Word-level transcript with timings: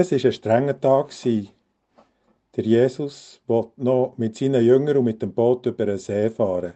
Es 0.00 0.12
war 0.12 0.24
ein 0.24 0.32
strenger 0.32 0.80
Tag. 0.80 1.10
Der 1.24 2.64
Jesus 2.64 3.40
wollte 3.48 3.82
noch 3.82 4.14
mit 4.16 4.36
seinen 4.36 4.64
Jüngern 4.64 4.98
und 4.98 5.04
mit 5.06 5.20
dem 5.20 5.34
Boot 5.34 5.66
über 5.66 5.86
den 5.86 5.98
See 5.98 6.30
fahren. 6.30 6.74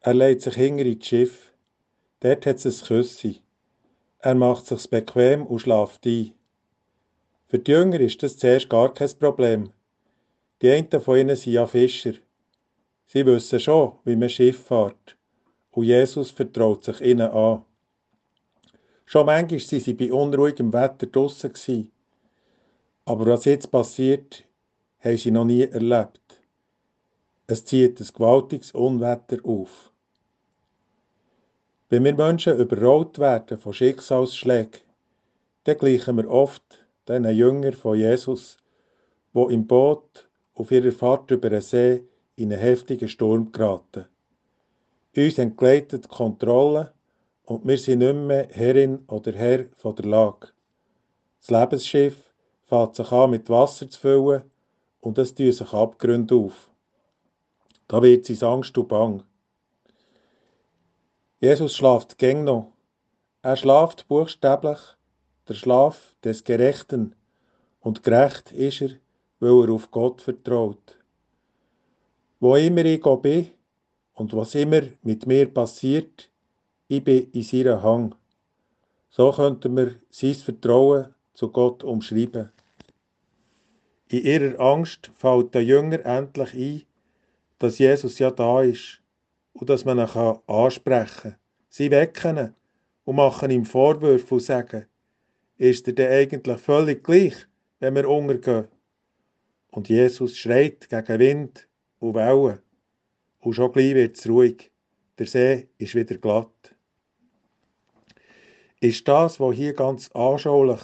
Er 0.00 0.12
legt 0.12 0.42
sich 0.42 0.56
hinter 0.56 0.84
ins 0.84 1.06
Schiff. 1.06 1.54
Dort 2.20 2.44
hat 2.44 2.62
es 2.62 2.82
ein 2.82 2.86
Küssi. 2.86 3.40
Er 4.18 4.34
macht 4.34 4.66
sich 4.66 4.90
bequem 4.90 5.46
und 5.46 5.60
schlaft 5.60 6.04
ein. 6.04 6.34
Für 7.46 7.60
die 7.60 7.70
Jünger 7.70 8.00
ist 8.00 8.22
das 8.22 8.36
zuerst 8.36 8.68
gar 8.68 8.92
kein 8.92 9.18
Problem. 9.18 9.72
Die 10.60 10.72
einen 10.72 11.00
von 11.00 11.16
ihnen 11.16 11.34
sind 11.34 11.54
ja 11.54 11.66
Fischer. 11.66 12.12
Sie 13.06 13.24
wissen 13.24 13.58
schon, 13.58 13.92
wie 14.04 14.16
man 14.16 14.28
Schiff 14.28 14.66
fährt. 14.66 15.16
Und 15.70 15.84
Jesus 15.84 16.30
vertraut 16.30 16.84
sich 16.84 17.00
ihnen 17.00 17.30
an. 17.30 17.64
Schon 19.06 19.26
manchmal 19.26 19.60
waren 19.60 19.80
sie 19.80 19.94
bei 19.94 20.12
unruhigem 20.12 20.72
Wetter 20.72 21.06
draussen. 21.06 21.92
Aber 23.04 23.26
was 23.26 23.44
jetzt 23.44 23.70
passiert, 23.70 24.44
haben 24.98 25.16
sie 25.16 25.30
noch 25.30 25.44
nie 25.44 25.62
erlebt. 25.62 26.20
Es 27.46 27.64
zieht 27.64 28.00
ein 28.00 28.08
gewaltiges 28.12 28.72
Unwetter 28.72 29.38
auf. 29.44 29.92
Wenn 31.88 32.02
wir 32.02 32.16
Menschen 32.16 32.58
überrollt 32.58 33.20
werden 33.20 33.58
von 33.58 33.72
Schicksalsschlägen, 33.72 34.80
dann 35.62 35.78
gleichen 35.78 36.16
wir 36.16 36.28
oft 36.28 36.64
den 37.06 37.24
Jünger 37.26 37.72
von 37.74 37.96
Jesus, 37.96 38.56
wo 39.32 39.48
im 39.48 39.68
Boot 39.68 40.28
auf 40.54 40.72
ihrer 40.72 40.90
Fahrt 40.90 41.30
über 41.30 41.50
den 41.50 41.60
See 41.60 42.02
in 42.34 42.52
einen 42.52 42.60
heftigen 42.60 43.08
Sturm 43.08 43.52
geraten. 43.52 44.06
Uns 45.16 45.38
entgleitet 45.38 46.04
die 46.04 46.08
Kontrolle 46.08 46.92
und 47.46 47.66
wir 47.66 47.78
sind 47.78 48.00
nicht 48.00 48.14
mehr 48.14 48.48
Herrin 48.50 49.04
oder 49.06 49.32
Herr 49.32 49.66
von 49.76 49.94
der 49.94 50.04
Lage. 50.04 50.48
Das 51.40 51.50
Lebensschiff 51.50 52.16
fängt 52.66 52.96
sich 52.96 53.10
an 53.12 53.30
mit 53.30 53.48
Wasser 53.48 53.88
zu 53.88 54.00
füllen 54.00 54.42
und 55.00 55.16
es 55.16 55.34
tun 55.34 55.52
sich 55.52 55.72
Abgründe 55.72 56.34
auf. 56.34 56.70
Da 57.86 58.02
wird 58.02 58.28
es 58.28 58.42
Angst 58.42 58.76
und 58.76 58.88
Bang. 58.88 59.22
Jesus 61.40 61.76
schlaft 61.76 62.18
gäng 62.18 62.42
noch. 62.42 62.72
Er 63.42 63.56
schlaft 63.56 64.08
buchstäblich 64.08 64.80
der 65.46 65.54
Schlaf 65.54 66.14
des 66.24 66.42
Gerechten 66.42 67.14
und 67.78 68.02
gerecht 68.02 68.50
ist 68.50 68.82
er, 68.82 68.90
weil 69.38 69.68
er 69.68 69.72
auf 69.72 69.92
Gott 69.92 70.20
vertraut. 70.20 70.98
Wo 72.40 72.56
immer 72.56 72.84
ich 72.84 73.02
bin 73.22 73.50
und 74.14 74.34
was 74.34 74.56
immer 74.56 74.82
mit 75.02 75.26
mir 75.26 75.46
passiert, 75.46 76.28
ich 76.88 77.02
bin 77.02 77.30
in 77.32 77.42
seiner 77.42 77.82
Hang. 77.82 78.14
So 79.08 79.32
könnten 79.32 79.76
wir 79.76 79.96
sein 80.10 80.34
Vertrauen 80.34 81.14
zu 81.34 81.50
Gott 81.50 81.82
umschreiben. 81.82 82.50
In 84.08 84.22
ihrer 84.22 84.60
Angst 84.60 85.10
fällt 85.16 85.54
der 85.54 85.64
Jünger 85.64 86.04
endlich 86.06 86.54
ein, 86.54 86.82
dass 87.58 87.78
Jesus 87.78 88.18
ja 88.18 88.30
da 88.30 88.62
ist 88.62 89.00
und 89.54 89.68
dass 89.68 89.84
man 89.84 89.98
ihn 89.98 90.38
ansprechen 90.46 91.22
kann. 91.22 91.36
Sie 91.68 91.90
wecken 91.90 92.38
ihn 92.38 92.54
und 93.04 93.16
machen 93.16 93.50
ihm 93.50 93.64
Vorwürfe 93.64 94.34
und 94.34 94.40
sagen, 94.40 94.86
ist 95.58 95.88
er 95.88 95.94
denn 95.94 96.12
eigentlich 96.12 96.58
völlig 96.60 97.02
gleich, 97.02 97.34
wenn 97.80 97.94
wir 97.94 98.08
untergehen? 98.08 98.68
Und 99.70 99.88
Jesus 99.88 100.36
schreit 100.36 100.88
gegen 100.88 101.18
Wind 101.18 101.68
und 101.98 102.14
Wellen. 102.14 102.60
Und 103.40 103.54
schon 103.54 103.72
gleich 103.72 103.94
wird 103.94 104.16
es 104.16 104.28
ruhig. 104.28 104.70
Der 105.18 105.26
See 105.26 105.68
ist 105.78 105.94
wieder 105.94 106.16
glatt. 106.18 106.55
Ist 108.80 109.08
das, 109.08 109.40
was 109.40 109.56
hier 109.56 109.72
ganz 109.72 110.10
anschaulich 110.12 110.80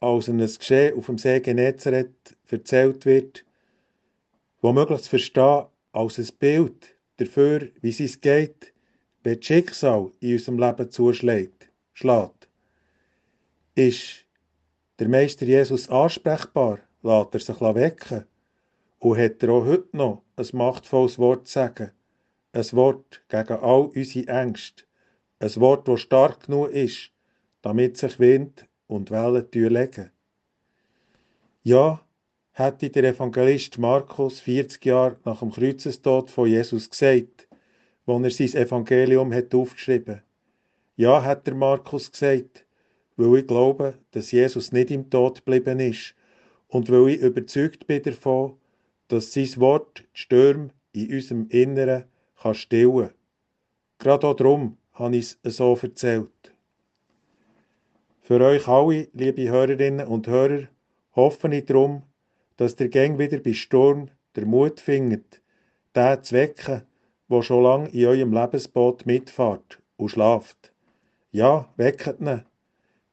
als 0.00 0.28
ein 0.28 0.38
Geschehen 0.38 0.96
auf 0.96 1.06
dem 1.06 1.18
See 1.18 1.38
Genezareth 1.40 2.36
erzählt 2.48 3.04
wird, 3.04 3.44
womöglich 4.62 5.02
zu 5.02 5.10
verstehen 5.10 5.66
als 5.92 6.18
ein 6.18 6.28
Bild 6.38 6.96
dafür, 7.18 7.68
wie 7.82 7.90
es 7.90 8.20
geht, 8.20 8.72
wenn 9.22 9.36
das 9.36 9.44
Schicksal 9.44 10.12
in 10.20 10.32
unserem 10.32 10.58
Leben 10.58 10.90
zuschlägt, 10.90 11.68
schlägt. 11.92 12.48
Ist 13.74 14.24
der 14.98 15.08
Meister 15.08 15.44
Jesus 15.44 15.88
ansprechbar, 15.90 16.78
lässt 17.02 17.34
er 17.34 17.40
sich 17.40 17.60
wecken? 17.60 18.24
Und 18.98 19.18
hat 19.18 19.42
er 19.42 19.50
auch 19.50 19.66
heute 19.66 19.94
noch 19.94 20.22
ein 20.36 20.46
machtvolles 20.52 21.18
Wort 21.18 21.46
zu 21.46 21.52
sagen, 21.54 21.90
ein 22.52 22.72
Wort 22.72 23.22
gegen 23.28 23.58
all 23.58 23.90
unsere 23.94 24.28
Ängste, 24.28 24.84
ein 25.44 25.60
Wort, 25.60 25.86
das 25.88 26.00
stark 26.00 26.46
genug 26.46 26.70
ist, 26.70 27.10
damit 27.60 27.98
sich 27.98 28.18
Wind 28.18 28.66
und 28.86 29.10
Wellen 29.10 29.46
legen. 29.52 30.10
Ja, 31.62 32.00
hätte 32.52 32.88
der 32.88 33.04
Evangelist 33.04 33.78
Markus 33.78 34.40
40 34.40 34.84
Jahre 34.86 35.18
nach 35.24 35.40
dem 35.40 35.50
Kreuzestod 35.50 36.30
von 36.30 36.48
Jesus 36.48 36.88
gesagt, 36.88 37.46
wo 38.06 38.18
er 38.18 38.30
sein 38.30 38.54
Evangelium 38.54 39.32
hat 39.34 39.54
aufgeschrieben. 39.54 40.22
Ja, 40.96 41.22
hat 41.22 41.46
der 41.46 41.54
Markus 41.54 42.10
gesagt, 42.10 42.64
weil 43.16 43.40
ich 43.40 43.46
glaube, 43.46 43.98
dass 44.12 44.30
Jesus 44.30 44.72
nicht 44.72 44.90
im 44.90 45.10
Tod 45.10 45.44
geblieben 45.44 45.80
ist 45.80 46.14
und 46.68 46.90
weil 46.90 47.10
ich 47.10 47.20
überzeugt 47.20 47.86
bin 47.86 48.02
davon, 48.02 48.56
dass 49.08 49.32
sein 49.32 49.56
Wort 49.56 50.04
die 50.14 50.20
Stürme 50.20 50.70
in 50.92 51.12
unserem 51.12 51.48
Inneren 51.48 52.04
kann 52.40 52.54
stillen. 52.54 53.10
Gerade 53.98 54.26
auch 54.26 54.36
darum 54.36 54.78
habe 54.94 55.16
ich 55.16 55.36
es 55.42 55.56
so 55.56 55.78
erzählt. 55.80 56.54
Für 58.22 58.40
euch 58.40 58.66
alle, 58.68 59.08
liebe 59.12 59.48
Hörerinnen 59.50 60.06
und 60.06 60.26
Hörer, 60.28 60.68
hoffe 61.14 61.54
ich 61.54 61.66
darum, 61.66 62.02
dass 62.56 62.76
der 62.76 62.88
Gang 62.88 63.18
wieder 63.18 63.38
bei 63.38 63.52
Sturm 63.52 64.08
der 64.36 64.46
Mut 64.46 64.80
findet, 64.80 65.40
den 65.94 66.22
zu 66.22 66.34
wecken, 66.34 66.82
der 67.28 67.42
schon 67.42 67.62
lange 67.62 67.88
in 67.88 68.06
eurem 68.06 68.32
Lebensboot 68.32 69.04
mitfährt 69.04 69.78
und 69.96 70.10
schlaft. 70.10 70.72
Ja, 71.32 71.68
wecket 71.76 72.20
ihn 72.20 72.44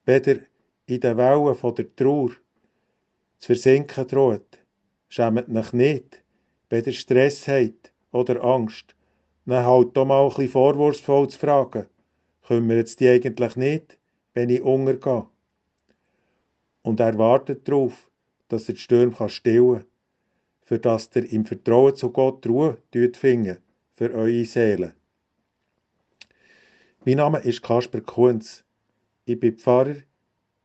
ihr 0.06 0.46
in 0.86 1.00
den 1.00 1.18
Wellen 1.18 1.56
von 1.56 1.76
der 1.76 1.96
Trauer 1.96 2.32
zu 3.40 3.48
versinken 3.48 4.08
droht. 4.08 4.60
Schämt 5.10 5.50
euch 5.50 5.74
nicht, 5.74 6.24
ihr 6.70 6.94
Stress 6.94 7.48
habt 7.48 7.92
oder 8.12 8.44
Angst. 8.44 8.96
Dann 9.46 9.66
halt 9.66 9.98
doch 9.98 10.06
mal 10.06 10.24
ein 10.24 10.30
bisschen 10.30 10.50
vorwurfsvoll 10.50 11.30
zu 11.30 11.40
fragen. 11.40 11.88
Kümmert 12.44 12.88
es 12.88 12.96
die 12.96 13.10
eigentlich 13.10 13.56
nicht, 13.56 13.98
wenn 14.34 14.50
ich 14.50 14.62
untergehe? 14.62 15.28
Und 16.84 17.00
er 17.00 17.18
wartet 17.18 17.68
darauf, 17.68 18.10
dass 18.48 18.68
er 18.68 18.76
die 18.76 18.80
Stürme 18.82 19.30
stillen 19.30 19.80
kann, 19.80 19.86
für 20.64 20.80
dass 20.80 21.10
ihr 21.16 21.32
im 21.32 21.46
Vertrauen 21.46 21.96
zu 21.96 22.12
Gott 22.12 22.46
Ruhe 22.48 22.78
findet 22.92 23.62
für 23.96 24.14
eure 24.14 24.46
Seele. 24.46 24.94
Mein 27.06 27.18
Name 27.18 27.40
ist 27.40 27.62
Kasper 27.62 28.02
Kunz. 28.02 28.64
Ich 29.26 29.40
bin 29.40 29.58
Pfarrer 29.58 29.96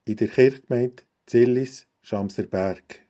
in 0.05 0.17
der 0.17 0.29
Kirchgemeinde 0.29 1.03
Zillis, 1.27 1.87
Schamserberg. 2.03 3.06